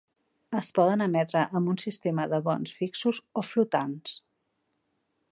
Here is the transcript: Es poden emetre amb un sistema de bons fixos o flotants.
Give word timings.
Es 0.59 0.69
poden 0.77 1.03
emetre 1.05 1.43
amb 1.59 1.67
un 1.73 1.77
sistema 1.83 2.25
de 2.31 2.39
bons 2.47 2.73
fixos 2.77 3.19
o 3.41 3.43
flotants. 3.49 4.15